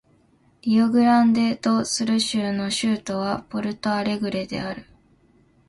[0.63, 4.87] リオグランデ・ド・スル州の州都はポルト・アレグレである